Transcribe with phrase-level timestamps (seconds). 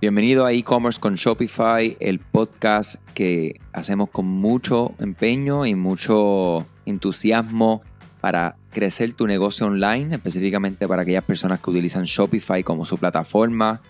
[0.00, 7.82] Bienvenido a e-commerce con Shopify, el podcast que hacemos con mucho empeño y mucho entusiasmo
[8.20, 13.80] para crecer tu negocio online, específicamente para aquellas personas que utilizan Shopify como su plataforma.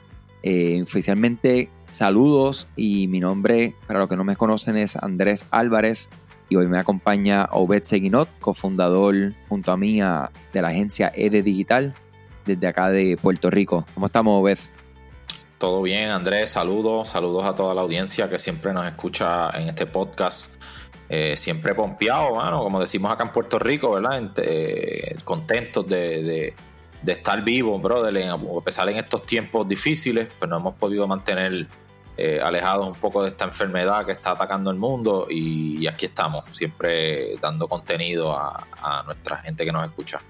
[0.42, 6.08] Eh, oficialmente, saludos y mi nombre, para los que no me conocen, es Andrés Álvarez
[6.48, 11.92] y hoy me acompaña Obed Seguinot, cofundador junto a mí de la agencia EDE Digital
[12.46, 13.84] desde acá de Puerto Rico.
[13.92, 14.58] ¿Cómo estamos, Obed?
[15.58, 16.50] Todo bien, Andrés.
[16.50, 20.62] Saludos, saludos a toda la audiencia que siempre nos escucha en este podcast.
[21.08, 24.30] Eh, siempre pompeado, mano, como decimos acá en Puerto Rico, ¿verdad?
[24.36, 26.54] Eh, contentos de,
[27.04, 31.66] estar vivos, brother, a pesar en estos tiempos difíciles, pero no hemos podido mantener
[32.16, 36.46] eh, alejados un poco de esta enfermedad que está atacando el mundo y, aquí estamos,
[36.46, 40.20] siempre dando contenido a nuestra gente que nos escucha.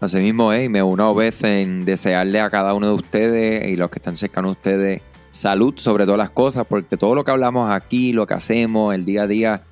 [0.00, 3.90] Así mismo, eh, me uno vez en desearle a cada uno de ustedes y los
[3.90, 7.70] que están cercanos a ustedes salud sobre todas las cosas, porque todo lo que hablamos
[7.70, 9.62] aquí, lo que hacemos, el día a día,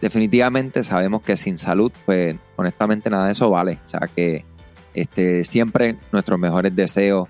[0.00, 3.78] definitivamente sabemos que sin salud, pues honestamente nada de eso vale.
[3.84, 4.44] O sea que
[4.92, 7.28] este, siempre nuestros mejores deseos.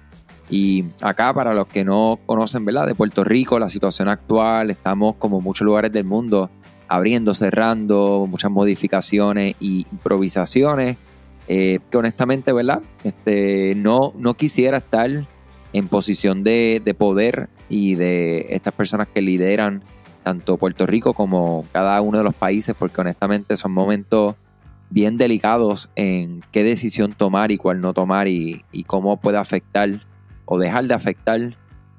[0.51, 2.87] Y acá, para los que no conocen, ¿verdad?
[2.87, 6.51] De Puerto Rico, la situación actual, estamos como muchos lugares del mundo
[6.89, 10.99] abriendo, cerrando, muchas modificaciones y improvisaciones
[11.49, 12.83] eh, que honestamente, ¿verdad?
[13.05, 15.27] Este, no, no quisiera estar
[15.73, 19.83] en posición de, poder y de estas personas que lideran
[20.23, 24.37] tanto Puerto Rico como cada uno de los países, porque honestamente son momentos
[24.91, 29.89] bien delicados en qué decisión tomar y cuál no tomar y, cómo puede afectar
[30.45, 31.41] o dejar de afectar.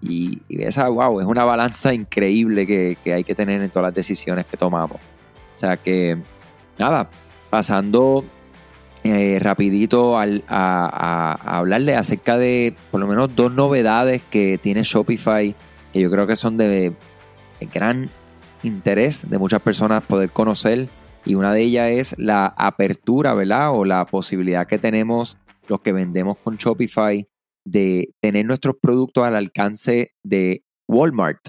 [0.01, 3.95] Y, esa, wow, es una balanza increíble que, que hay que tener en todas las
[3.95, 4.97] decisiones que tomamos.
[4.97, 6.17] O sea que,
[6.77, 7.09] nada,
[7.49, 8.23] pasando
[9.05, 15.53] eh, rapidito a, hablarle acerca de por lo menos dos novedades que tiene Shopify
[15.91, 16.93] que yo creo que son de,
[17.73, 18.09] gran
[18.63, 20.87] interés de muchas personas poder conocer
[21.25, 23.71] y una de ellas es la apertura, ¿verdad?
[23.73, 25.37] O la posibilidad que tenemos
[25.67, 27.27] los que vendemos con Shopify
[27.65, 31.39] de tener nuestros productos al alcance de Walmart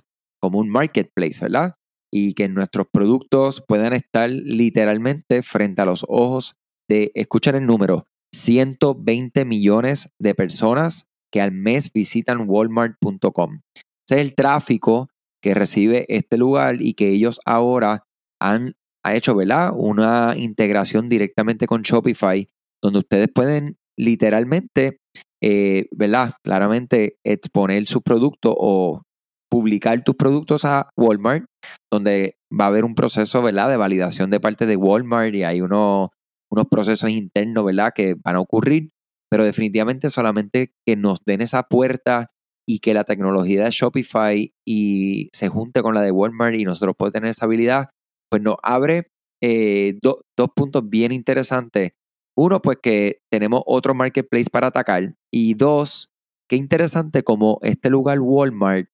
[0.40, 1.74] como un marketplace, ¿verdad?
[2.12, 6.54] Y que nuestros productos puedan estar literalmente frente a los ojos
[6.88, 13.60] de, escuchar el número, 120 millones de personas que al mes visitan walmart.com.
[14.08, 15.08] Ese es el tráfico
[15.42, 18.04] que recibe este lugar y que ellos ahora
[18.40, 18.74] han
[19.12, 19.72] hecho, ¿verdad?
[19.74, 22.48] Una integración directamente con Shopify,
[22.82, 24.98] donde ustedes pueden literalmente,
[25.42, 26.34] eh, ¿verdad?
[26.42, 29.02] Claramente exponer su producto o
[29.50, 31.44] publicar tus productos a Walmart,
[31.92, 33.68] donde va a haber un proceso, ¿verdad?
[33.68, 36.10] De validación de parte de Walmart y hay uno
[36.54, 37.92] unos procesos internos, ¿verdad?
[37.94, 38.90] Que van a ocurrir,
[39.30, 42.30] pero definitivamente solamente que nos den esa puerta
[42.66, 46.94] y que la tecnología de Shopify y se junte con la de Walmart y nosotros
[46.96, 47.90] podemos tener esa habilidad,
[48.30, 49.10] pues nos abre
[49.42, 51.92] eh, dos puntos bien interesantes.
[52.36, 55.14] Uno, pues que tenemos otro marketplace para atacar.
[55.32, 56.10] Y dos,
[56.48, 58.88] qué interesante como este lugar Walmart,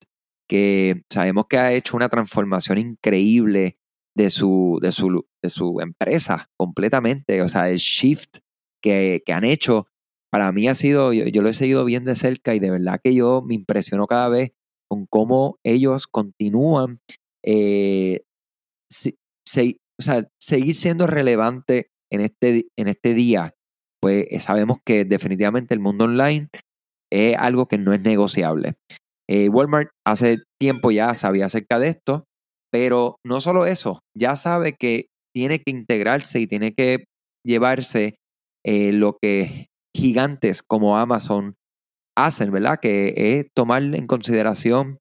[0.48, 3.78] que sabemos que ha hecho una transformación increíble
[4.20, 7.40] de su, de su, de su empresa completamente.
[7.40, 8.38] O sea, el shift
[8.82, 9.86] que, han hecho
[10.30, 13.14] para mí ha sido, yo, lo he seguido bien de cerca y de verdad que
[13.14, 14.52] yo me impresiono cada vez
[14.88, 17.00] con cómo ellos continúan,
[17.44, 18.20] eh,
[18.90, 23.54] o sea, seguir siendo relevante en este, en este día.
[24.02, 26.50] Pues eh, sabemos que definitivamente el mundo online
[27.10, 28.74] es algo que no es negociable.
[29.28, 32.26] Eh, Walmart hace tiempo ya sabía acerca de esto
[32.72, 37.04] pero no solo eso, ya sabe que tiene que integrarse y tiene que
[37.44, 38.16] llevarse
[38.64, 39.66] eh, lo que
[39.96, 41.54] gigantes como Amazon
[42.16, 42.78] hacen, ¿verdad?
[42.80, 44.98] Que es tomar en consideración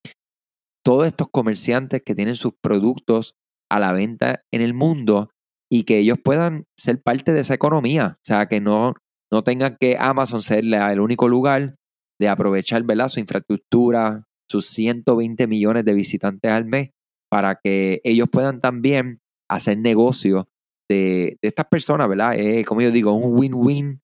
[0.86, 3.34] todos estos comerciantes que tienen sus productos
[3.72, 5.30] a la venta en el mundo
[5.72, 8.16] y que ellos puedan ser parte de esa economía.
[8.18, 8.94] O sea, que no,
[9.32, 11.76] no tengan que Amazon ser el único lugar
[12.20, 13.08] de aprovechar, ¿verdad?
[13.08, 16.90] Su infraestructura, sus 120 millones de visitantes al mes,
[17.30, 20.48] para que ellos puedan también hacer negocio
[20.90, 22.34] de, estas personas, ¿verdad?
[22.66, 24.02] como yo digo, un win-win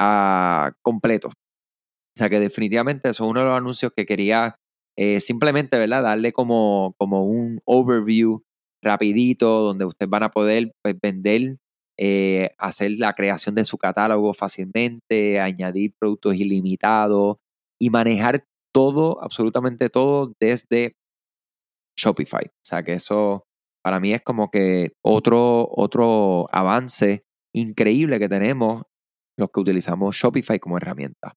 [0.00, 1.28] uh, completo.
[1.28, 4.56] O sea que definitivamente eso es uno de los anuncios que quería
[4.96, 6.02] eh, simplemente, ¿verdad?
[6.02, 8.42] Darle como, como un overview
[8.82, 11.56] rapidito donde ustedes van a poder pues, vender,
[11.98, 17.36] eh, hacer la creación de su catálogo fácilmente, añadir productos ilimitados
[17.80, 18.44] y manejar
[18.74, 20.96] todo, absolutamente todo desde
[21.96, 22.44] Shopify.
[22.46, 23.44] O sea que eso
[23.82, 27.24] para mí es como que otro, otro avance
[27.54, 28.82] increíble que tenemos
[29.38, 31.34] los que utilizamos Shopify como herramienta.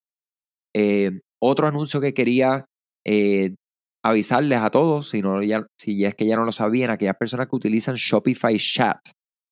[0.76, 1.12] Eh,
[1.42, 2.66] otro anuncio que quería
[3.06, 3.56] eh,
[4.04, 7.56] avisarles a todos, si, no, ya, es que ya no lo sabían, aquellas personas que
[7.56, 9.00] utilizan Shopify Chat,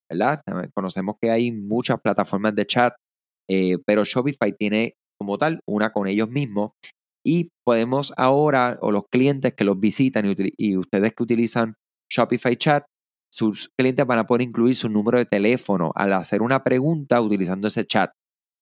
[0.09, 0.41] ¿verdad?
[0.73, 2.93] Conocemos que hay muchas plataformas de chat,
[3.49, 6.71] eh, pero Shopify tiene como tal una con ellos mismos
[7.25, 10.25] y podemos ahora, o los clientes que los visitan
[10.57, 11.75] y, ustedes que utilizan
[12.09, 12.85] Shopify Chat,
[13.31, 17.67] sus clientes van a poder incluir su número de teléfono al hacer una pregunta utilizando
[17.67, 18.11] ese chat.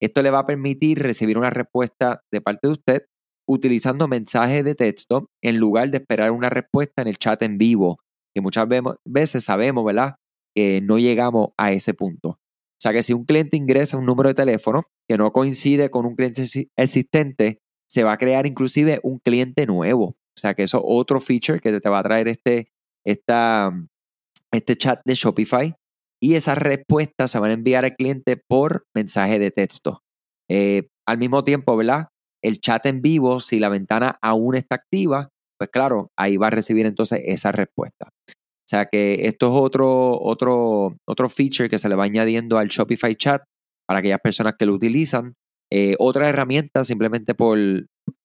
[0.02, 3.06] Esto le va a permitir recibir una respuesta de parte de usted
[3.48, 8.00] utilizando mensajes de texto en lugar de esperar una respuesta en el chat en vivo,
[8.34, 8.68] que muchas
[9.06, 10.16] veces sabemos, ¿verdad?
[10.56, 12.30] Que no llegamos a ese punto.
[12.30, 16.06] O sea que si un cliente ingresa un número de teléfono que no coincide con
[16.06, 16.44] un cliente
[16.78, 17.60] existente,
[17.92, 20.06] se va a crear inclusive un cliente nuevo.
[20.06, 22.72] O sea que eso es otro feature que te va a traer este,
[23.04, 25.76] este chat de Shopify.
[26.22, 30.04] Y esas respuestas se van a enviar al cliente por mensaje de texto.
[30.50, 32.08] Eh, al mismo tiempo, ¿verdad?
[32.42, 36.52] el chat en vivo, si la ventana aún está activa, pues claro, ahí va a
[36.52, 38.10] recibir entonces esa respuesta.
[38.30, 42.70] O sea que esto es otro, otro, otro feature que se le va añadiendo al
[42.70, 43.44] Shopify Chat
[43.86, 45.36] para aquellas personas que lo utilizan.
[45.72, 47.58] Eh, otra herramienta, simplemente por,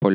[0.01, 0.13] por,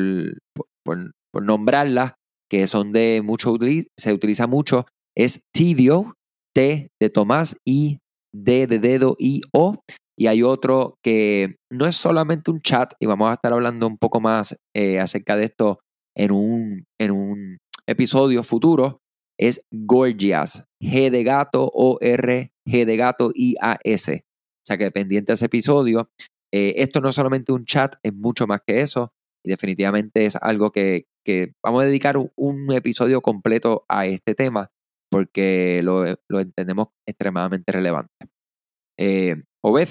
[0.84, 2.16] por, nombrarla,
[2.50, 3.56] que son de mucho,
[3.98, 4.84] se utiliza mucho,
[5.16, 6.14] es Tidio,
[6.54, 8.00] T de Tomás, y
[8.34, 9.80] D de dedo, I, O,
[10.18, 13.96] y hay otro que no es solamente un chat, y vamos a estar hablando un
[13.96, 15.80] poco más eh, acerca de esto
[16.14, 19.00] en un, en un episodio futuro,
[19.40, 24.24] es Gorgias, G de gato, O-R, G de gato, I-A-S.
[24.24, 26.10] O sea que pendiente de ese episodio,
[26.52, 29.12] eh, esto no es solamente un chat, es mucho más que eso,
[29.44, 31.06] y definitivamente es algo que,
[31.62, 34.70] vamos a dedicar un, episodio completo a este tema,
[35.10, 38.28] porque lo, lo entendemos extremadamente relevante.
[38.98, 39.88] Eh, Obed,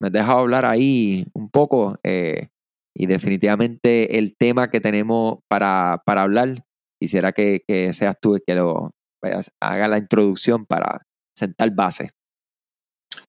[0.00, 2.48] me has dejado hablar ahí un poco eh,
[2.96, 6.64] y definitivamente el tema que tenemos para, para hablar,
[7.00, 7.62] quisiera que,
[7.92, 8.90] seas tú el que lo
[9.60, 11.06] haga la introducción para
[11.36, 12.10] sentar base.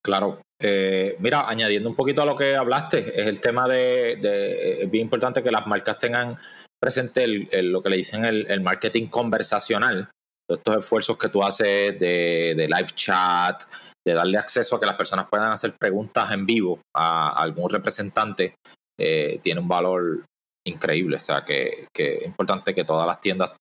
[0.03, 0.41] Claro.
[0.59, 5.05] Eh, mira, añadiendo un poquito a lo que hablaste, es el tema de, es bien
[5.05, 6.37] importante que las marcas tengan
[6.81, 7.27] presente
[7.61, 10.09] lo que le dicen el, marketing conversacional,
[10.49, 13.63] estos esfuerzos que tú haces de, live chat,
[14.05, 18.55] de darle acceso a que las personas puedan hacer preguntas en vivo a, algún representante,
[18.99, 20.25] eh, tiene un valor
[20.67, 21.17] increíble.
[21.17, 23.51] O sea, que, es importante que todas las tiendas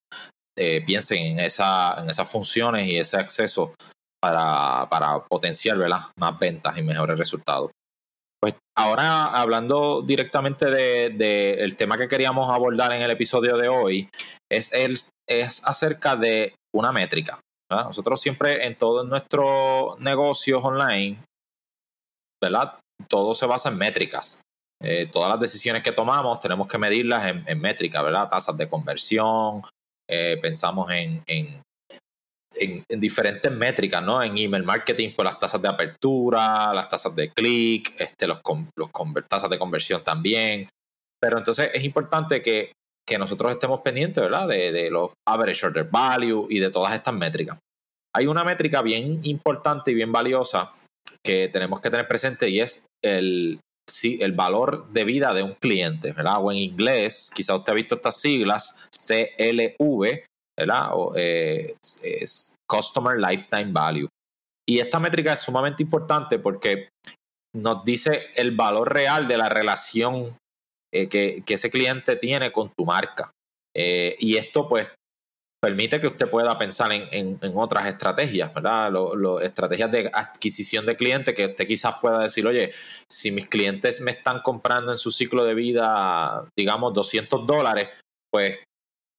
[0.59, 3.73] eh, piensen en, esa, en esas funciones y ese acceso
[4.21, 5.79] para, para potenciar
[6.17, 7.71] más ventas y mejores resultados.
[8.41, 13.69] Pues ahora hablando directamente del de, el tema que queríamos abordar en el episodio de
[13.69, 14.09] hoy,
[14.51, 14.97] es, el,
[15.29, 17.41] es acerca de una métrica.
[17.71, 21.23] Nosotros siempre en todos nuestros negocios online,
[22.43, 22.79] ¿verdad?
[23.09, 24.41] Todo se basa en métricas.
[24.83, 28.29] Eh, todas las decisiones que tomamos tenemos que medirlas en, métricas, ¿verdad?
[28.29, 29.63] Tasas de conversión,
[30.09, 31.63] eh, pensamos en, en,
[32.89, 34.23] diferentes métricas, ¿no?
[34.23, 38.41] En email marketing, por las tasas de apertura, las tasas de clic, este, los,
[38.77, 38.91] los
[39.29, 40.69] tasas de conversión también.
[41.21, 42.73] Pero entonces es importante que
[43.11, 44.47] que nosotros estemos pendientes, ¿verdad?
[44.47, 47.59] De, los average order value y de todas estas métricas.
[48.15, 50.69] Hay una métrica bien importante y bien valiosa
[51.25, 53.59] que tenemos que tener presente y es el,
[54.05, 56.37] el valor de vida de un cliente, ¿verdad?
[56.39, 60.25] O en inglés, quizá usted ha visto estas siglas, CLV,
[60.59, 60.91] ¿verdad?
[60.93, 64.09] O, eh, es Customer Lifetime Value.
[64.69, 66.91] Y esta métrica es sumamente importante porque
[67.55, 70.37] nos dice el valor real de la relación
[70.93, 73.33] eh, que, ese cliente tiene con tu marca.
[73.77, 74.89] Eh, y esto pues
[75.63, 78.93] permite que usted pueda pensar en, otras estrategias, ¿verdad?
[79.43, 82.73] estrategias de adquisición de clientes que usted quizás pueda decir, oye,
[83.11, 87.89] si mis clientes me están comprando en su ciclo de vida, digamos, 200 dólares,
[88.33, 88.59] pues,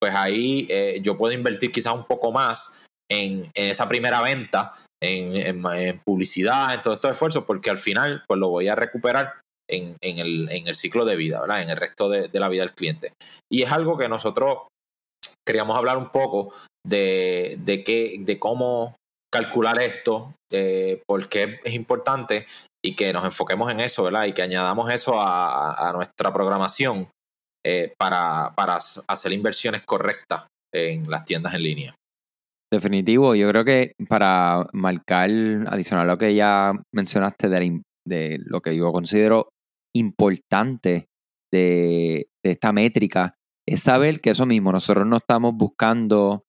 [0.01, 5.62] pues ahí eh, yo puedo invertir quizás un poco más en, esa primera venta, en,
[6.03, 10.75] publicidad, en todos estos esfuerzos, porque al final pues lo voy a recuperar en, el,
[10.75, 11.62] ciclo de vida, ¿verdad?
[11.62, 13.13] En el resto de, la vida del cliente.
[13.51, 14.67] Y es algo que nosotros
[15.46, 16.53] queríamos hablar un poco
[16.86, 18.96] de, de, qué, de cómo
[19.31, 22.46] calcular esto, de por qué es importante
[22.84, 24.25] y que nos enfoquemos en eso, ¿verdad?
[24.25, 27.10] Y que añadamos eso a, nuestra programación
[27.65, 31.94] eh, para, para hacer inversiones correctas en las tiendas en línea.
[32.74, 35.30] Definitivo, yo creo que para marcar,
[35.68, 39.50] adicional a lo que ya mencionaste de, de lo que yo considero
[39.94, 41.08] importante
[41.51, 43.36] de, esta métrica
[43.68, 46.46] es saber que eso mismo, nosotros no estamos buscando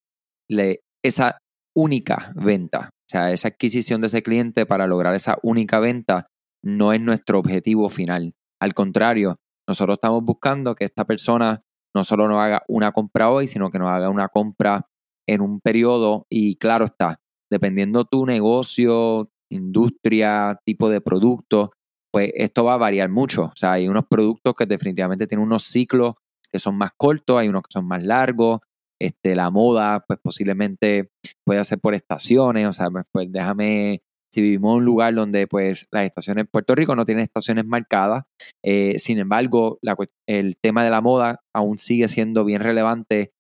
[1.02, 1.38] esa
[1.76, 6.28] única venta, o sea, esa adquisición de ese cliente para lograr esa única venta
[6.64, 8.32] no es nuestro objetivo final.
[8.60, 9.36] Al contrario,
[9.68, 11.62] nosotros estamos buscando que esta persona
[11.94, 14.88] no solo nos haga una compra hoy, sino que nos haga una compra
[15.28, 21.72] en un periodo y claro está, dependiendo tu negocio, industria, tipo de producto,
[22.12, 23.44] pues esto va a variar mucho.
[23.44, 26.14] O sea, hay unos productos que definitivamente tienen unos ciclos
[26.50, 28.60] que son más cortos, hay unos que son más largos.
[29.00, 31.10] Este, la moda, pues posiblemente
[31.44, 35.46] puede ser por estaciones, o sea, pues, pues déjame, si vivimos en un lugar donde
[35.46, 38.24] pues las estaciones Puerto Rico no tienen estaciones marcadas,
[38.64, 39.78] eh, sin embargo,
[40.26, 43.32] el tema de la moda aún sigue siendo bien relevante,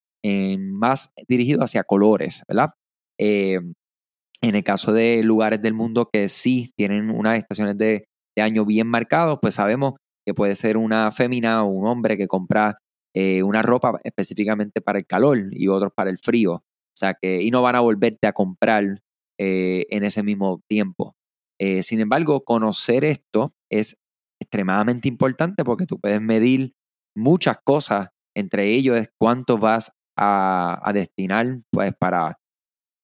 [0.58, 2.70] más dirigido hacia colores, ¿verdad?
[3.18, 3.58] Eh,
[4.40, 8.06] en el caso de lugares del mundo que sí tienen unas estaciones de,
[8.36, 9.94] de año bien marcados, pues sabemos
[10.26, 12.78] que puede ser una fémina o un hombre que compra
[13.14, 16.54] eh, una ropa específicamente para el calor y otros para el frío.
[16.54, 19.00] O sea que, y no van a volverte a comprar
[19.44, 21.16] eh, en ese mismo tiempo.
[21.58, 23.96] Eh, sin embargo, conocer esto es
[24.40, 26.74] extremadamente importante porque tú puedes medir
[27.16, 32.38] muchas cosas, entre ellos es cuánto vas a, destinar pues, para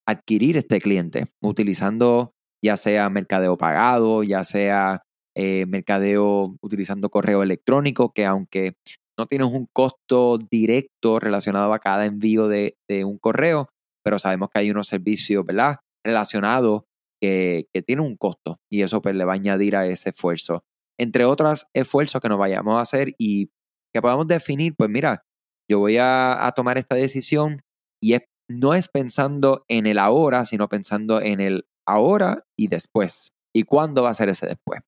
[0.07, 5.03] adquirir este cliente, utilizando ya sea mercadeo pagado, ya sea
[5.37, 8.75] eh, mercadeo utilizando correo electrónico, que aunque
[9.19, 13.71] no tienes un costo directo relacionado a cada envío de, un correo,
[14.05, 15.79] pero sabemos que hay unos servicios, ¿verdad?
[16.09, 16.85] Relacionados
[17.21, 20.65] que, tienen un costo y eso pues le va a añadir a ese esfuerzo.
[20.99, 23.51] Entre otros esfuerzos que nos vayamos a hacer y
[23.93, 25.25] que podamos definir, pues mira,
[25.71, 27.61] yo voy a, tomar esta decisión
[28.03, 33.33] y es, no es pensando en el ahora, sino pensando en el ahora y después.
[33.55, 34.81] ¿Y cuándo va a ser ese después?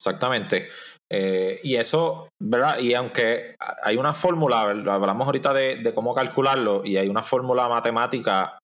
[0.00, 0.68] Exactamente.
[1.10, 2.78] Eh, y eso, ¿verdad?
[2.80, 8.58] Y aunque hay una fórmula, hablamos ahorita de, cómo calcularlo, y hay una fórmula matemática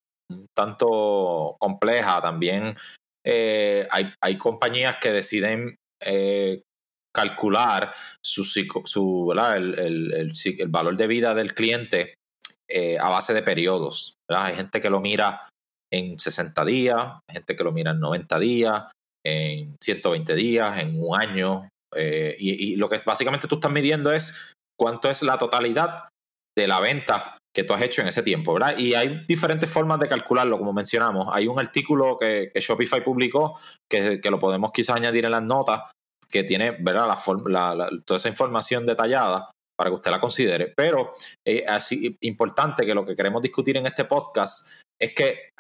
[0.55, 2.77] tanto compleja también.
[3.25, 6.63] Eh, hay, hay, compañías que deciden eh,
[7.15, 7.93] calcular
[8.25, 12.15] su, su el, el, el, valor de vida del cliente
[13.01, 14.15] a base de periodos.
[14.29, 15.49] Hay gente que lo mira
[15.93, 18.85] en 60 días, hay gente que lo mira en 90 días,
[19.25, 21.69] en 120 días, en un año.
[21.97, 26.05] Eh, y, lo que básicamente tú estás midiendo es cuánto es la totalidad
[26.57, 28.79] de la venta que tú has hecho en ese tiempo, ¿verdad?
[28.79, 31.29] Y hay diferentes formas de calcularlo, como mencionamos.
[31.33, 33.59] Hay un artículo que, Shopify publicó,
[33.91, 35.83] que, lo podemos quizás añadir en las notas,
[36.29, 37.09] que tiene, ¿verdad?
[38.05, 40.73] Toda esa información detallada para que usted la considere.
[40.77, 41.11] Pero
[41.45, 45.51] es así importante que lo que queremos discutir en este podcast es que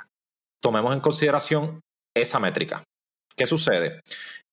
[0.60, 1.80] tomemos en consideración
[2.14, 2.82] esa métrica.
[3.36, 4.02] ¿Qué sucede?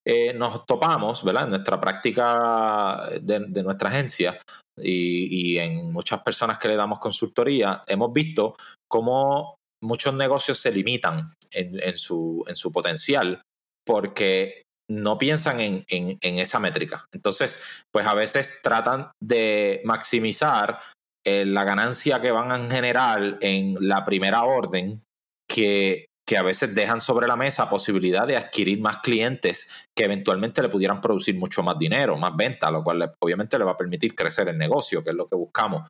[0.07, 1.45] Eh, nos topamos, ¿verdad?
[1.45, 4.39] En nuestra práctica de, nuestra agencia
[4.77, 8.55] y, en muchas personas que le damos consultoría, hemos visto
[8.87, 11.21] cómo muchos negocios se limitan
[11.51, 13.41] en, su, en su potencial
[13.85, 17.05] porque no piensan en, esa métrica.
[17.13, 20.79] Entonces, pues a veces tratan de maximizar
[21.25, 25.01] eh, la ganancia que van a generar en la primera orden
[25.49, 30.61] que que a veces dejan sobre la mesa posibilidad de adquirir más clientes que eventualmente
[30.61, 34.15] le pudieran producir mucho más dinero, más venta, lo cual obviamente le va a permitir
[34.15, 35.87] crecer el negocio, que es lo que buscamos.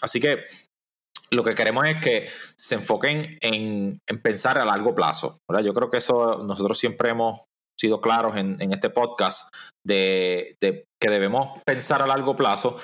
[0.00, 0.44] Así que
[1.30, 5.36] lo que queremos es que se enfoquen en, pensar a largo plazo.
[5.62, 7.44] Yo creo que eso nosotros siempre hemos
[7.78, 9.48] sido claros en, este podcast
[9.86, 12.76] de, que debemos pensar a largo plazo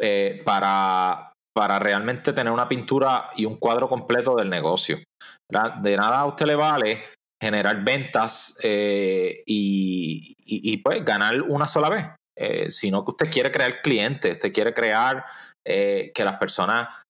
[0.00, 4.98] eh, para, para realmente tener una pintura y un cuadro completo del negocio.
[5.48, 7.04] De nada a usted le vale
[7.40, 13.80] generar ventas eh, y, pues ganar una sola vez, eh, sino que usted quiere crear
[13.82, 15.24] clientes, usted quiere crear
[15.66, 17.02] eh, que las personas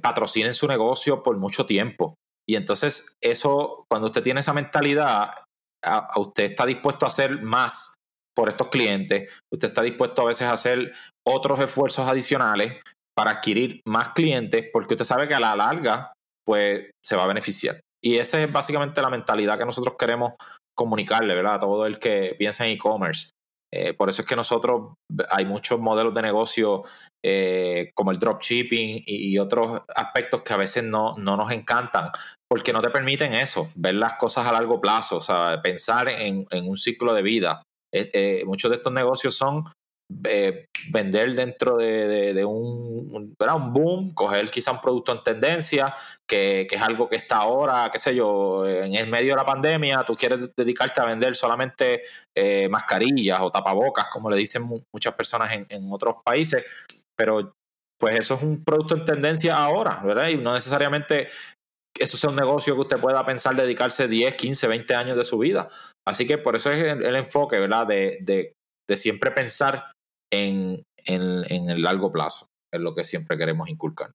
[0.00, 2.14] patrocinen su negocio por mucho tiempo.
[2.48, 5.30] Y entonces eso, cuando usted tiene esa mentalidad,
[5.84, 7.94] a usted está dispuesto a hacer más
[8.34, 10.94] por estos clientes, usted está dispuesto a veces a hacer
[11.26, 12.80] otros esfuerzos adicionales
[13.14, 16.12] para adquirir más clientes porque usted sabe que a la larga
[16.44, 17.80] pues se va a beneficiar.
[18.02, 20.32] Y esa es básicamente la mentalidad que nosotros queremos
[20.76, 21.54] comunicarle, ¿verdad?
[21.54, 23.30] A todo el que piensa en e-commerce.
[23.72, 24.94] Eh, por eso es que nosotros
[25.30, 26.82] hay muchos modelos de negocio
[27.24, 32.10] eh, como el dropshipping y, otros aspectos que a veces no, no, nos encantan
[32.48, 36.46] porque no te permiten eso, ver las cosas a largo plazo, o sea, pensar en,
[36.50, 37.62] en un ciclo de vida.
[37.92, 39.64] Eh, muchos de estos negocios son
[40.28, 45.94] eh, vender dentro de, un, un boom, coger quizá un producto en tendencia,
[46.26, 50.04] que, es algo que está ahora, qué sé yo, en el medio de la pandemia,
[50.04, 52.02] tú quieres dedicarte a vender solamente
[52.36, 56.64] eh, mascarillas o tapabocas, como le dicen muchas personas en, otros países,
[57.16, 57.54] pero
[57.98, 60.28] pues eso es un producto en tendencia ahora, ¿verdad?
[60.28, 61.28] Y no necesariamente
[61.98, 65.38] eso sea un negocio que usted pueda pensar dedicarse 10, 15, 20 años de su
[65.38, 65.68] vida.
[66.06, 67.86] Así que por eso es el, enfoque, ¿verdad?
[67.86, 68.54] De,
[68.88, 69.84] de, siempre pensar
[70.32, 72.46] en, en, el largo plazo.
[72.72, 74.12] es lo que siempre queremos inculcar.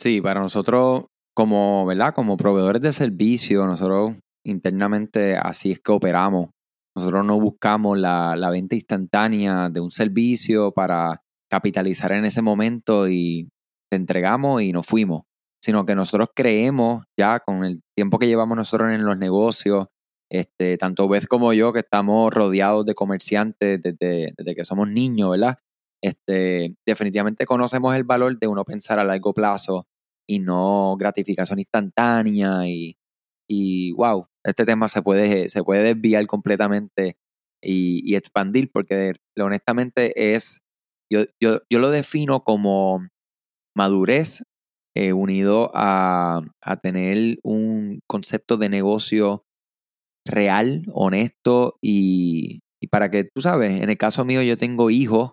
[0.00, 1.04] Sí, para nosotros
[1.34, 2.14] como, ¿verdad?
[2.14, 6.50] Como proveedores de servicio, nosotros internamente así es que operamos.
[6.96, 13.08] Nosotros no buscamos la, la venta instantánea de un servicio para capitalizar en ese momento
[13.08, 13.48] y
[13.90, 15.22] te entregamos y nos fuimos,
[15.62, 19.86] sino que nosotros creemos ya con el tiempo que llevamos nosotros en los negocios,
[20.32, 25.32] este, tanto Beth como yo, que estamos rodeados de comerciantes desde, desde que somos niños,
[25.32, 25.58] ¿verdad?
[26.02, 29.86] Este, definitivamente conocemos el valor de uno pensar a largo plazo
[30.26, 32.96] y no gratificación instantánea y,
[33.46, 37.18] y wow, este tema se puede, se puede desviar completamente
[37.62, 40.62] y, expandir porque honestamente es,
[41.12, 43.06] yo, yo, yo, lo defino como
[43.76, 44.44] madurez
[44.96, 49.44] eh, unido a, a tener un concepto de negocio
[50.26, 55.32] real, honesto y, y, para que tú sabes, en el caso mío yo tengo hijos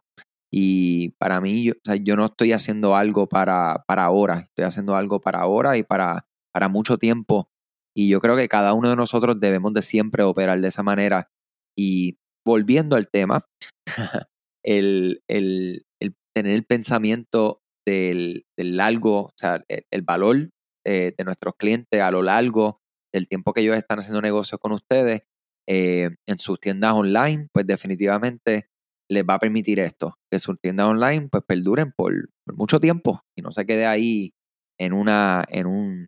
[0.52, 4.66] y para mí, yo, o sea, yo no estoy haciendo algo para, para ahora, estoy
[4.66, 7.50] haciendo algo para ahora y para, para mucho tiempo.
[7.96, 11.30] Y yo creo que cada uno de nosotros debemos de siempre operar de esa manera.
[11.78, 13.46] Y volviendo al tema,
[14.66, 20.50] el, el, el tener el pensamiento del, del largo, o sea, el, valor
[20.86, 22.79] eh, de nuestros clientes a lo largo
[23.14, 25.24] del tiempo que ellos están haciendo negocios con ustedes
[25.68, 28.70] eh, en sus tiendas online, pues definitivamente
[29.08, 33.42] les va a permitir esto, que sus tiendas online pues perduren por, mucho tiempo y
[33.42, 34.34] no se quede ahí
[34.80, 36.08] en una, en un,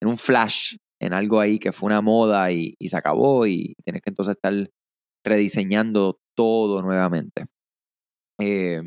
[0.00, 4.02] en un flash, en algo ahí que fue una moda y, se acabó y tienes
[4.02, 4.52] que entonces estar
[5.24, 7.46] rediseñando todo nuevamente.
[8.40, 8.82] Eh,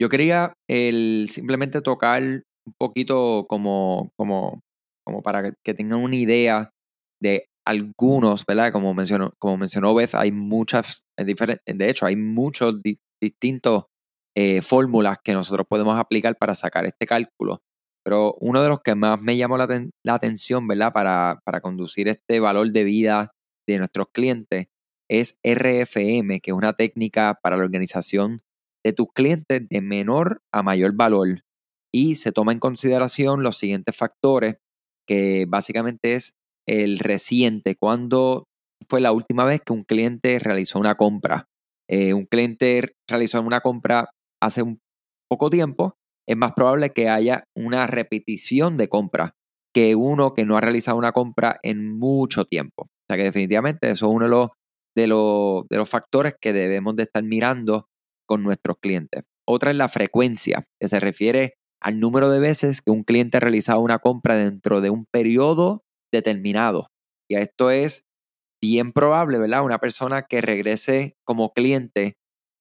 [0.00, 4.60] yo quería el simplemente tocar un poquito como, como,
[5.04, 6.70] como para que, que tengan una idea
[7.20, 8.72] de algunos, ¿verdad?
[8.72, 12.80] Como mencionó, como mencionó Beth, hay muchas, de hecho, hay muchos
[13.20, 13.84] distintos
[14.36, 17.62] eh, fórmulas que nosotros podemos aplicar para sacar este cálculo.
[18.04, 19.68] Pero uno de los que más me llamó la,
[20.04, 20.92] la atención, ¿verdad?
[20.92, 23.32] Para, para conducir este valor de vida
[23.68, 24.68] de nuestros clientes
[25.10, 28.42] es RFM, que es una técnica para la organización
[28.84, 31.42] de tus clientes de menor a mayor valor.
[31.92, 34.58] Y se toma en consideración los siguientes factores,
[35.06, 38.44] que básicamente es el reciente, cuando
[38.88, 41.46] fue la última vez que un cliente realizó una compra.
[41.88, 44.80] Eh, un cliente realizó una compra hace un
[45.28, 45.96] poco tiempo,
[46.28, 49.34] es más probable que haya una repetición de compra
[49.74, 52.82] que uno que no ha realizado una compra en mucho tiempo.
[52.82, 54.48] O sea que definitivamente eso es uno de los,
[54.96, 57.88] de los, de los factores que debemos de estar mirando
[58.26, 59.24] con nuestros clientes.
[59.46, 63.40] Otra es la frecuencia, que se refiere al número de veces que un cliente ha
[63.40, 66.88] realizado una compra dentro de un periodo determinado.
[67.28, 68.04] Y esto es
[68.62, 69.64] bien probable, ¿verdad?
[69.64, 72.16] Una persona que regrese como cliente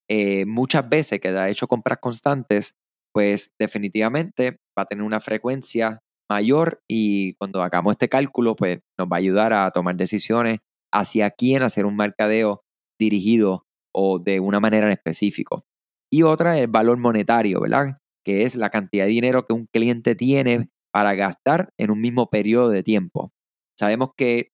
[0.09, 2.75] eh, muchas veces, que ha hecho compras constantes,
[3.13, 9.07] pues definitivamente va a tener una frecuencia mayor y cuando hagamos este cálculo, pues nos
[9.07, 10.59] va a ayudar a tomar decisiones
[10.93, 12.63] hacia quién hacer un mercadeo
[12.99, 15.65] dirigido o de una manera en específico.
[16.11, 17.97] Y otra es el valor monetario, ¿verdad?
[18.23, 22.29] Que es la cantidad de dinero que un cliente tiene para gastar en un mismo
[22.29, 23.31] periodo de tiempo.
[23.79, 24.49] Sabemos que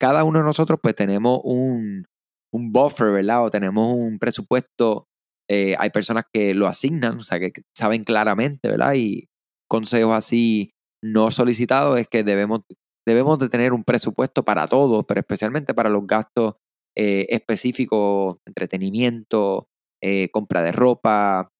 [0.00, 2.04] cada uno de nosotros pues tenemos un,
[2.52, 3.44] un buffer, ¿verdad?
[3.44, 5.08] O tenemos un presupuesto.
[5.50, 8.94] Eh, hay personas que lo asignan, o sea, que saben claramente, ¿verdad?
[8.94, 9.26] Y
[9.68, 10.70] consejos así
[11.02, 12.60] no solicitados es que debemos,
[13.04, 16.54] debemos de tener un presupuesto para todos, pero especialmente para los gastos
[16.96, 19.66] eh, específicos, entretenimiento,
[20.00, 21.50] eh, compra de ropa,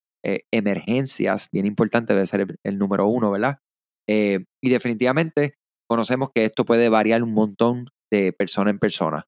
[0.52, 3.61] emergencias, bien importante debe ser el número uno, ¿verdad?
[4.07, 5.54] y definitivamente
[5.88, 9.24] conocemos que esto puede variar un montón de persona en persona.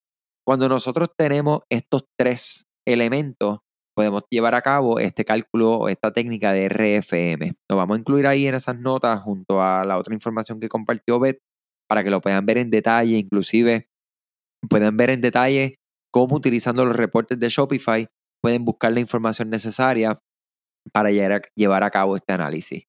[0.46, 3.58] Cuando nosotros tenemos estos tres elementos,
[3.96, 7.54] podemos llevar a cabo este cálculo o esta técnica de RFM.
[7.70, 11.18] Lo vamos a incluir ahí en esas notas junto a la otra información que compartió
[11.18, 11.38] Beth
[11.88, 13.88] para que lo puedan ver en detalle, inclusive
[14.68, 15.76] pueden ver en detalle
[16.12, 18.06] cómo utilizando los reportes de Shopify
[18.42, 20.18] pueden buscar la información necesaria
[20.92, 22.84] para llevar a, cabo este análisis.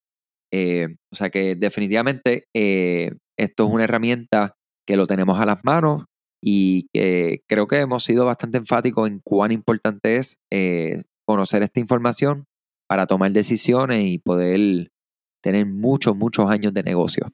[0.54, 5.64] Eh, o sea que definitivamente eh, esto es una herramienta que lo tenemos a las
[5.64, 6.06] manos
[6.44, 11.80] y que creo que hemos sido bastante enfáticos en cuán importante es eh, conocer esta
[11.80, 12.46] información
[12.88, 14.92] para tomar decisiones y poder
[15.42, 17.28] tener muchos, muchos años de negocio.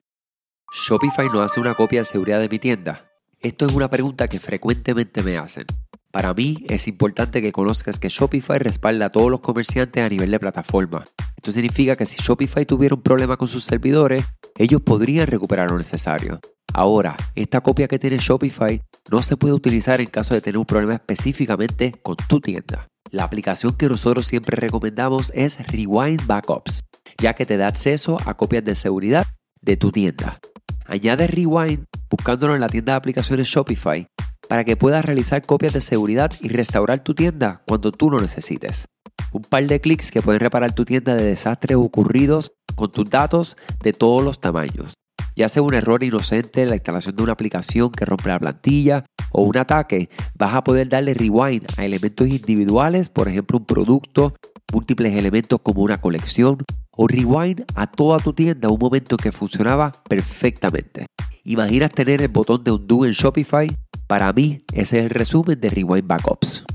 [0.71, 3.09] ¿Shopify no hace una copia de seguridad de mi tienda?
[3.39, 5.65] Esto es una pregunta que frecuentemente me hacen.
[6.11, 10.31] Para mí es importante que conozcas que Shopify respalda a todos los comerciantes a nivel
[10.31, 11.03] de plataforma.
[11.35, 14.25] Esto significa que si Shopify tuviera un problema con sus servidores,
[14.57, 16.39] ellos podrían recuperar lo necesario.
[16.73, 20.65] Ahora, esta copia que tiene Shopify no se puede utilizar en caso de tener un
[20.65, 22.87] problema específicamente con tu tienda.
[23.09, 26.83] La aplicación que nosotros siempre recomendamos es Rewind Backups.
[27.19, 29.25] ya que te da acceso a copias de seguridad
[29.61, 30.39] de tu tienda.
[30.85, 34.07] Añade Rewind buscándolo en la tienda de aplicaciones Shopify
[34.47, 38.85] para que puedas realizar copias de seguridad y restaurar tu tienda cuando tú lo necesites.
[39.31, 43.57] Un par de clics que pueden reparar tu tienda de desastres ocurridos con tus datos
[43.83, 44.93] de todos los tamaños.
[45.35, 49.05] Ya sea un error inocente en la instalación de una aplicación que rompe la plantilla
[49.31, 54.33] o un ataque, vas a poder darle rewind a elementos individuales, por ejemplo un producto,
[54.71, 56.63] múltiples elementos como una colección
[56.95, 61.07] o rewind a toda tu tienda un momento que funcionaba perfectamente.
[61.43, 63.75] ¿Imaginas tener el botón de undo en Shopify?
[64.07, 66.65] Para mí, ese es el resumen de Rewind Backups.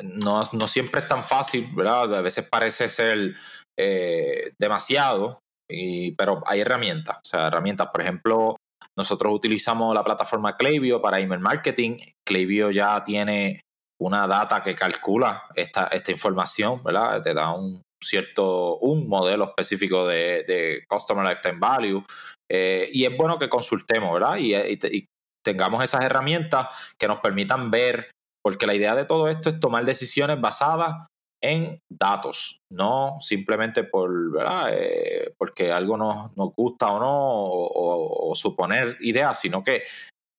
[0.03, 2.15] no, siempre es tan fácil, ¿verdad?
[2.15, 3.35] A veces parece ser
[3.79, 7.19] eh, demasiado, y, pero hay herramientas.
[7.19, 8.57] O sea, herramientas, por ejemplo,
[8.97, 11.99] nosotros utilizamos la plataforma Klaviyo para email marketing.
[12.27, 13.61] Klaviyo ya tiene
[14.01, 17.21] una data que calcula esta, esta información, ¿verdad?
[17.21, 22.05] Te da un, cierto, un modelo específico de, Customer Lifetime Value.
[22.51, 24.37] Eh, y es bueno que consultemos, ¿verdad?
[24.37, 25.07] Y, y,
[25.45, 26.67] tengamos esas herramientas
[26.99, 28.11] que nos permitan ver,
[28.43, 31.07] porque la idea de todo esto es tomar decisiones basadas
[31.43, 34.71] en datos, no simplemente por, ¿verdad?
[34.73, 39.85] Eh, porque algo nos, nos, gusta o no, o, suponer ideas, sino que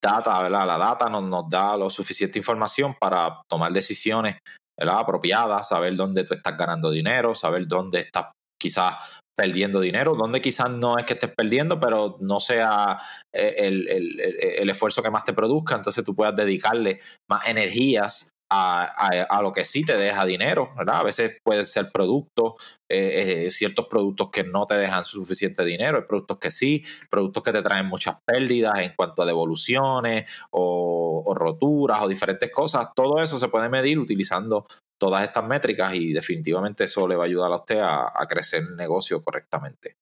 [0.03, 0.67] data, ¿verdad?
[0.67, 4.37] la data nos da lo suficiente información para tomar decisiones
[4.77, 4.99] ¿verdad?
[4.99, 8.27] apropiadas, saber dónde tú estás ganando dinero, saber dónde estás
[8.59, 8.95] quizás
[9.35, 12.97] perdiendo dinero, dónde quizás no es que estés perdiendo, pero no sea
[13.33, 18.31] eh, el, el, el, esfuerzo que más te produzca, entonces tú puedas dedicarle más energías
[18.49, 20.97] a, lo que sí te deja dinero, ¿verdad?
[20.97, 25.97] A veces pueden ser productos, eh, eh, ciertos productos que no te dejan suficiente dinero,
[25.97, 31.33] hay productos que sí, productos que te traen muchas pérdidas en cuanto a devoluciones o,
[31.35, 32.87] roturas o diferentes cosas.
[32.95, 34.65] Todo eso se puede medir utilizando
[34.99, 38.63] todas estas métricas y definitivamente eso le va a ayudar a usted a, a crecer
[38.63, 39.95] el negocio correctamente.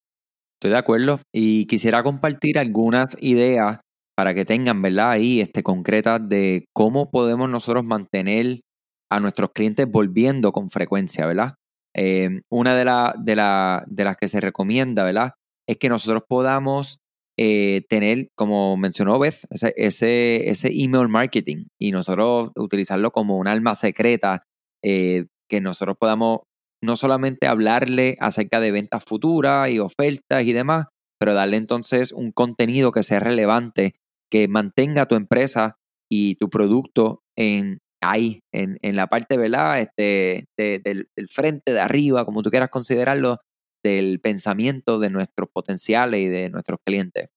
[0.57, 3.79] Estoy de acuerdo y quisiera compartir algunas ideas
[4.15, 5.11] para que tengan, ¿verdad?
[5.11, 8.61] Ahí este, concretas de cómo podemos nosotros mantener
[9.11, 11.55] a nuestros clientes volviendo con frecuencia, ¿verdad?
[11.95, 12.85] Eh, una de,
[13.23, 13.35] de,
[13.87, 15.33] de, las que se recomienda, ¿verdad?
[15.67, 16.99] Es que nosotros podamos
[17.37, 23.47] eh, tener, como mencionó Beth, ese, ese, ese, email marketing y nosotros utilizarlo como un
[23.47, 24.43] alma secreta,
[24.83, 26.39] eh, que nosotros podamos
[26.81, 30.87] no solamente hablarle acerca de ventas futuras y ofertas y demás,
[31.19, 33.95] pero darle entonces un contenido que sea relevante
[34.35, 35.77] que mantenga tu empresa
[36.11, 39.79] y tu producto en ahí, en, en la parte, ¿verdad?
[39.79, 43.39] Este, del, frente, de arriba, como tú quieras considerarlo,
[43.81, 47.29] del pensamiento de nuestros potenciales y de nuestros clientes.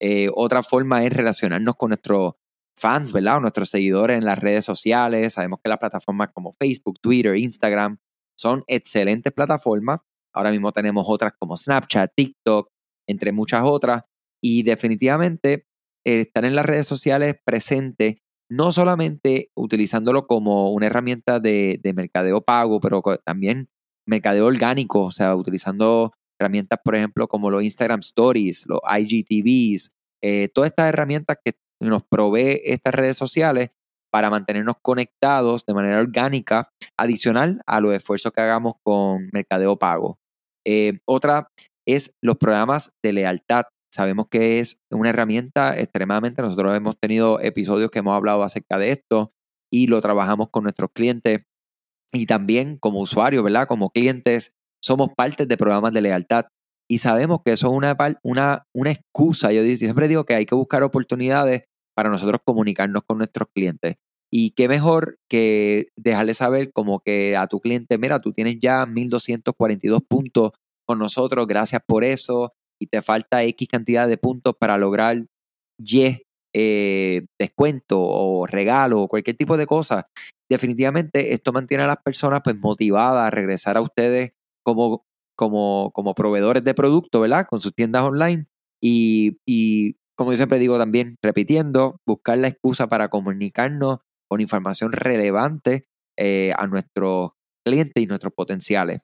[0.00, 2.36] Eh, otra forma es relacionarnos con nuestros
[2.74, 3.36] fans, ¿verdad?
[3.36, 5.34] O nuestros seguidores en las redes sociales.
[5.34, 7.98] Sabemos que las plataformas como Facebook, Twitter, Instagram
[8.34, 10.00] son excelentes plataformas.
[10.34, 12.70] Ahora mismo tenemos otras como Snapchat, TikTok,
[13.06, 14.04] entre muchas otras.
[14.42, 15.66] Y definitivamente
[16.06, 22.80] estar en las redes sociales presente, no solamente utilizándolo como una herramienta de, mercadeo pago,
[22.80, 23.68] pero también
[24.06, 29.92] mercadeo orgánico, o sea, utilizando herramientas, por ejemplo, como los Instagram Stories, los IGTVs,
[30.22, 33.70] eh, todas estas herramientas que nos provee estas redes sociales
[34.12, 40.18] para mantenernos conectados de manera orgánica, adicional a los esfuerzos que hagamos con mercadeo pago.
[40.64, 41.50] Eh, otra
[41.86, 43.64] es los programas de lealtad.
[43.96, 48.90] Sabemos que es una herramienta extremadamente, nosotros hemos tenido episodios que hemos hablado acerca de
[48.90, 49.32] esto
[49.72, 51.44] y lo trabajamos con nuestros clientes
[52.12, 53.66] y también como usuarios, ¿verdad?
[53.66, 56.44] Como clientes, somos parte de programas de lealtad
[56.86, 59.50] y sabemos que eso es una, una, una excusa.
[59.50, 61.64] Yo siempre digo que hay que buscar oportunidades
[61.96, 63.96] para nosotros comunicarnos con nuestros clientes.
[64.30, 68.84] Y qué mejor que dejarle saber como que a tu cliente, mira, tú tienes ya
[68.84, 70.52] 1242 puntos
[70.86, 75.24] con nosotros, gracias por eso, y te falta X cantidad de puntos para lograr
[75.78, 76.22] Y
[76.54, 80.08] eh, descuento o regalo o cualquier tipo de cosa,
[80.50, 84.32] definitivamente esto mantiene a las personas pues motivadas a regresar a ustedes
[84.64, 85.04] como,
[85.36, 87.46] como, como proveedores de producto, ¿verdad?
[87.48, 88.46] Con sus tiendas online
[88.82, 94.92] y, y como yo siempre digo también, repitiendo, buscar la excusa para comunicarnos con información
[94.92, 95.86] relevante
[96.18, 97.32] eh, a nuestros
[97.64, 99.00] clientes y nuestros potenciales.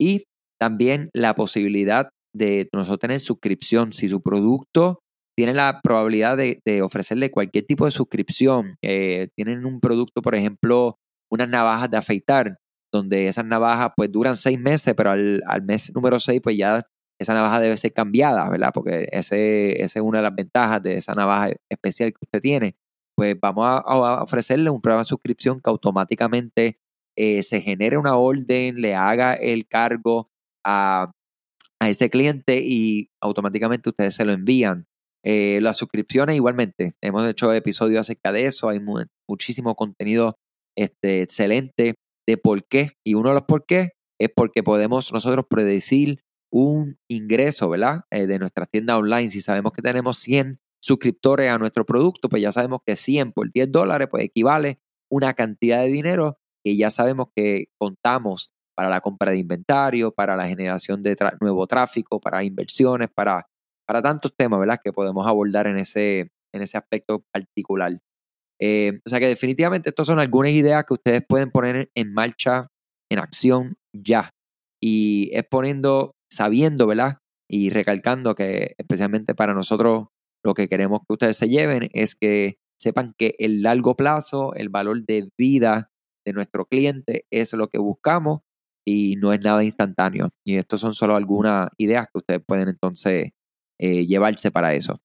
[0.00, 0.24] Y
[0.60, 3.92] también la posibilidad de nosotros tener suscripción.
[3.92, 5.00] Si su producto
[5.36, 10.98] tiene la probabilidad de, ofrecerle cualquier tipo de suscripción, eh, tienen un producto, por ejemplo,
[11.30, 12.58] unas navajas de afeitar,
[12.92, 16.86] donde esas navajas pues duran seis meses, pero al, mes número seis pues ya
[17.18, 18.70] esa navaja debe ser cambiada, ¿verdad?
[18.74, 22.76] Porque ese, esa es una de las ventajas de esa navaja especial que usted tiene.
[23.16, 26.78] Pues vamos a, ofrecerle un programa de suscripción que automáticamente
[27.16, 30.30] eh, se genere una orden, le haga el cargo
[30.64, 31.12] a,
[31.88, 34.86] ese cliente y automáticamente ustedes se lo envían.
[35.24, 38.80] Eh, las suscripciones igualmente, hemos hecho episodios acerca de eso, hay
[39.28, 40.36] muchísimo contenido
[40.76, 41.94] este, excelente
[42.26, 42.92] de por qué.
[43.04, 46.20] Y uno de los por qué es porque podemos nosotros predecir
[46.52, 48.02] un ingreso, ¿verdad?
[48.10, 49.30] Eh, de nuestra tienda online.
[49.30, 53.50] Si sabemos que tenemos 100 suscriptores a nuestro producto, pues ya sabemos que 100 por
[53.50, 59.00] 10 dólares, pues equivale una cantidad de dinero que ya sabemos que contamos para la
[59.00, 63.46] compra de inventario, para la generación de nuevo tráfico, para inversiones, para,
[63.86, 64.80] para tantos temas, ¿verdad?
[64.82, 67.98] Que podemos abordar en ese, en ese aspecto particular.
[68.60, 72.68] Eh, o sea que definitivamente estas son algunas ideas que ustedes pueden poner en marcha,
[73.10, 74.30] en acción ya.
[74.80, 77.18] Y es poniendo, sabiendo, ¿verdad?
[77.50, 80.06] Y recalcando que especialmente para nosotros
[80.44, 84.68] lo que queremos que ustedes se lleven es que sepan que el largo plazo, el
[84.68, 85.90] valor de vida
[86.24, 88.40] de nuestro cliente es lo que buscamos
[88.86, 90.30] y no es nada instantáneo.
[90.44, 93.30] Y estos son solo algunas ideas que ustedes pueden entonces
[93.80, 94.98] eh, llevarse para eso.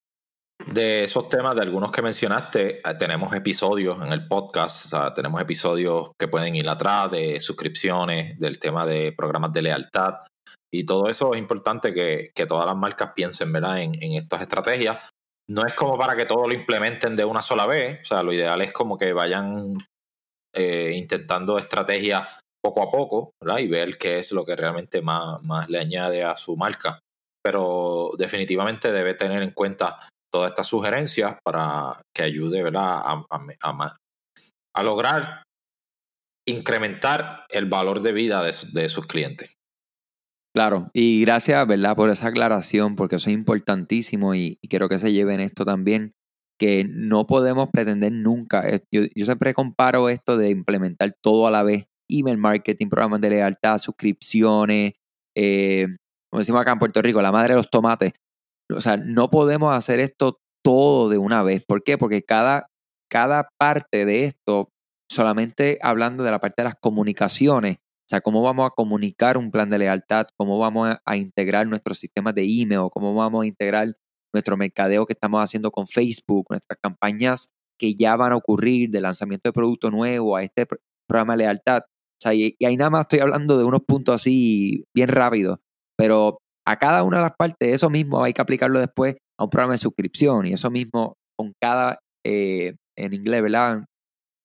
[0.66, 5.14] De esos temas, de algunos que mencionaste, eh, tenemos episodios en el podcast, o sea,
[5.14, 10.14] tenemos episodios que pueden ir atrás de suscripciones, del tema de programas de lealtad.
[10.72, 13.80] Y todo eso es importante que, todas las marcas piensen ¿verdad?
[13.80, 15.10] En, estas estrategias.
[15.48, 18.34] No es como para que todo lo implementen de una sola vez, o sea, lo
[18.34, 19.78] ideal es como que vayan
[20.54, 22.28] eh, intentando estrategias
[22.62, 23.58] poco a poco ¿verdad?
[23.58, 27.00] y ver qué es lo que realmente más, más le añade a su marca.
[27.42, 29.98] Pero definitivamente debe tener en cuenta
[30.30, 33.00] todas estas sugerencias para que ayude ¿verdad?
[33.04, 33.26] A,
[34.74, 35.42] a, lograr
[36.46, 39.54] incrementar el valor de vida de, sus clientes.
[40.54, 45.12] Claro, y gracias, ¿verdad?, por esa aclaración, porque eso es importantísimo y, quiero que se
[45.12, 46.14] lleven esto también,
[46.58, 51.86] que no podemos pretender nunca, yo, siempre comparo esto de implementar todo a la vez,
[52.08, 54.94] email marketing, programas de lealtad, suscripciones,
[55.36, 55.86] eh,
[56.30, 58.12] como decimos acá en Puerto Rico, la madre de los tomates,
[58.74, 61.64] o sea, no podemos hacer esto todo de una vez.
[61.64, 61.96] ¿Por qué?
[61.96, 62.70] Porque cada,
[63.10, 64.70] cada parte de esto,
[65.10, 69.50] solamente hablando de la parte de las comunicaciones, o sea, cómo vamos a comunicar un
[69.50, 73.96] plan de lealtad, cómo vamos a, integrar nuestros sistemas de email, cómo vamos a integrar
[74.32, 79.00] nuestro mercadeo que estamos haciendo con Facebook, nuestras campañas que ya van a ocurrir de
[79.00, 80.66] lanzamiento de producto nuevo a este
[81.06, 81.82] programa de lealtad.
[82.18, 85.58] O sea, y, y ahí nada más estoy hablando de unos puntos así bien rápidos,
[85.96, 89.50] pero a cada una de las partes, eso mismo hay que aplicarlo después a un
[89.50, 93.84] programa de suscripción y eso mismo con cada, eh, en inglés, ¿verdad?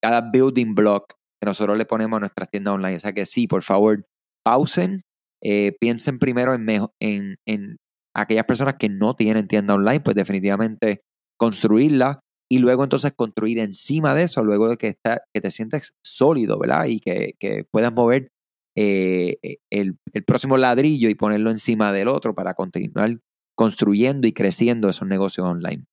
[0.02, 2.96] Cada building block que nosotros le ponemos a nuestras tiendas online.
[2.96, 4.06] O sea que sí, por favor,
[4.46, 5.02] pausen,
[5.44, 6.70] eh, piensen primero en,
[7.02, 7.78] en, en
[8.16, 11.02] aquellas personas que no tienen tienda online, pues definitivamente
[11.38, 12.22] construirla
[12.54, 16.60] y luego entonces construir encima de eso, luego de que, está, que te sientes sólido,
[16.60, 16.86] ¿verdad?
[16.86, 18.30] Y que, que puedas mover
[18.78, 23.18] eh, eh, el, próximo ladrillo y ponerlo encima del otro para continuar
[23.58, 25.86] construyendo y creciendo esos negocios online.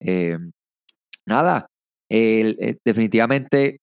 [0.00, 0.38] Eh,
[1.24, 1.66] nada,
[2.10, 3.78] definitivamente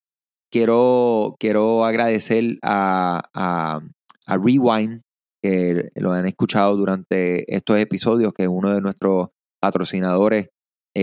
[0.52, 5.04] quiero, quiero agradecer a, a, Rewind,
[5.42, 9.30] que lo han escuchado durante estos episodios, que es uno de nuestros
[9.62, 10.50] patrocinadores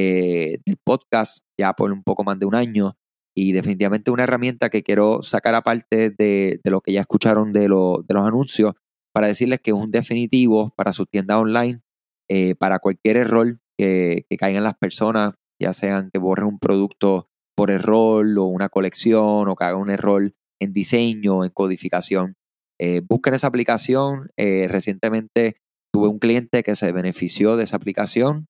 [0.00, 2.96] del podcast ya por un poco más de un año
[3.34, 8.02] y definitivamente una herramienta que quiero sacar aparte de, lo que ya escucharon de, lo,
[8.06, 8.74] de, los anuncios
[9.12, 11.82] para decirles que es un definitivo para su tienda online,
[12.28, 17.28] eh, para cualquier error que, que caigan las personas, ya sean que borren un producto
[17.56, 22.36] por error o una colección o que hagan un error en diseño, en codificación.
[22.78, 24.28] Eh, busquen esa aplicación.
[24.36, 25.56] Eh, recientemente
[25.92, 28.48] tuve un cliente que se benefició de esa aplicación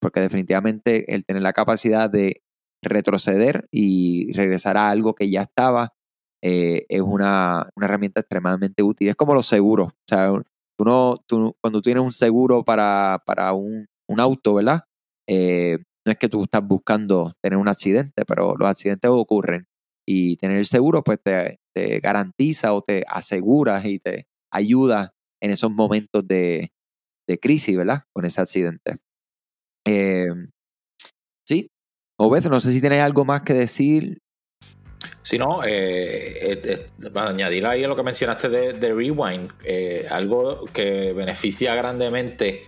[0.00, 2.42] porque definitivamente él tiene la capacidad de
[2.82, 5.94] retroceder y regresar a algo que ya estaba,
[6.42, 9.08] eh, es una, herramienta extremadamente útil.
[9.08, 9.88] Es como los seguros.
[9.88, 10.32] O sea,
[10.78, 13.86] tú no, tú, cuando tienes un seguro para, para un,
[14.18, 14.84] auto, ¿verdad?
[15.28, 19.66] Eh, no es que tú estás buscando tener un accidente, pero los accidentes ocurren.
[20.06, 21.60] Y tener el seguro, pues te,
[22.00, 26.72] garantiza o te asegura y te ayuda en esos momentos de,
[27.40, 28.02] crisis, ¿verdad?
[28.12, 28.96] Con ese accidente.
[29.86, 30.28] Eh,
[31.46, 31.68] sí,
[32.18, 34.18] Obed, no sé si tienes algo más que decir.
[35.22, 36.58] sino eh,
[37.14, 39.50] añadir ahí a lo que mencionaste de, Rewind,
[40.10, 42.64] algo que beneficia grandemente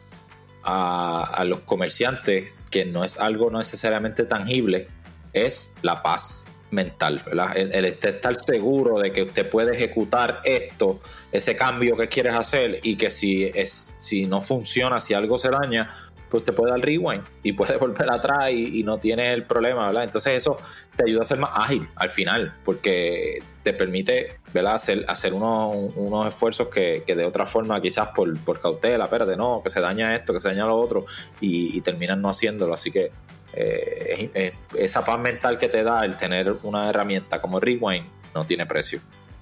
[0.64, 4.88] a, los comerciantes, que no es algo necesariamente tangible,
[5.32, 7.56] es la paz mental, ¿verdad?
[7.56, 12.96] El, estar seguro de que usted puede ejecutar esto, ese cambio que quieres hacer y
[12.96, 15.88] que si, es, si no funciona, si algo se daña,
[16.32, 20.04] pues usted puede dar rewind y puede volver atrás y, no tiene el problema, ¿verdad?
[20.04, 20.58] Entonces eso
[20.96, 24.74] te ayuda a ser más ágil al final, porque te permite, ¿verdad?
[24.74, 29.80] Hacer, unos, esfuerzos que, de otra forma quizás por, por cautela, espérate, no, que se
[29.80, 31.04] daña esto, que se daña lo otro
[31.40, 32.72] y, terminan no haciéndolo.
[32.72, 33.12] Así que
[33.52, 38.64] eh, esa paz mental que te da el tener una herramienta como Rewind no tiene
[38.64, 39.00] precio.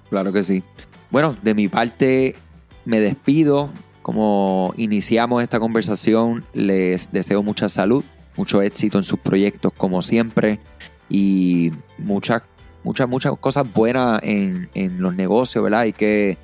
[0.09, 0.61] Claro que sí.
[1.09, 2.35] Bueno, de mi parte
[2.83, 3.71] me despido.
[4.01, 8.03] Como iniciamos esta conversación, les deseo mucha salud,
[8.35, 10.59] mucho éxito en sus proyectos como siempre
[11.09, 12.43] y muchas,
[12.83, 15.81] muchas, muchas cosas buenas en, los negocios, ¿verdad?
[15.81, 16.37] Hay que,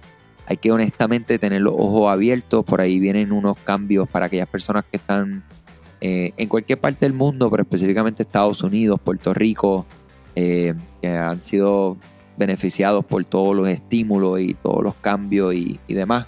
[0.46, 2.64] hay que honestamente tener los ojos abiertos.
[2.64, 5.44] Por ahí vienen unos cambios para aquellas personas que están
[6.00, 9.88] eh, en cualquier parte del mundo, pero específicamente Estados Unidos, Puerto Rico,
[10.36, 11.98] eh, que han sido
[12.38, 16.28] beneficiados por todos los estímulos y todos los cambios y demás.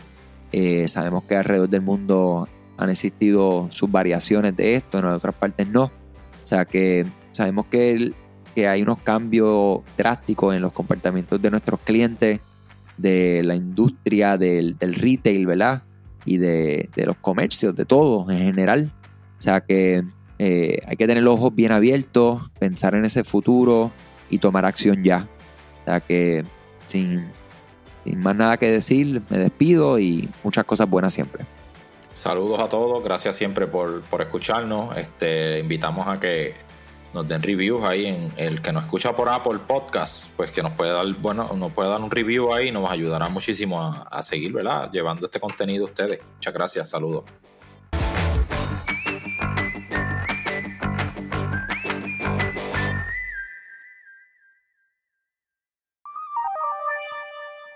[0.51, 5.69] Eh, sabemos que alrededor del mundo han existido sus variaciones de esto, en otras partes
[5.69, 5.85] no.
[5.85, 8.13] O sea que sabemos que,
[8.55, 12.39] que hay unos cambios drásticos en los comportamientos de nuestros clientes,
[12.97, 15.83] de la industria, del, retail, ¿verdad?
[16.25, 18.91] Y de, los comercios, de todo en general.
[19.37, 20.03] O sea que
[20.37, 23.91] eh, hay que tener los ojos bien abiertos, pensar en ese futuro
[24.29, 25.27] y tomar acción ya.
[25.81, 26.43] O sea que
[26.85, 27.25] sin,
[28.03, 31.45] sin más nada que decir, me despido y muchas cosas buenas siempre.
[32.13, 34.97] Saludos a todos, gracias siempre por, escucharnos.
[34.97, 36.55] Este, invitamos a que
[37.13, 40.73] nos den reviews ahí en el que nos escucha por Apple Podcast, pues que nos
[40.73, 44.53] puede dar, bueno, nos puede dar un review ahí, nos ayudará muchísimo a, a seguir,
[44.53, 44.91] ¿verdad?
[44.91, 46.19] Llevando este contenido a ustedes.
[46.35, 47.23] Muchas gracias, saludos.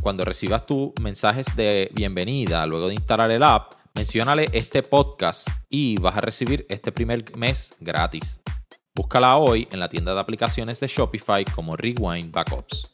[0.00, 5.98] cuando recibas tus mensajes de bienvenida luego de instalar el app, menciónale este podcast y
[5.98, 8.42] vas a recibir este primer mes gratis.
[8.94, 12.92] Búscala hoy en la tienda de aplicaciones de Shopify como Rewind Backups.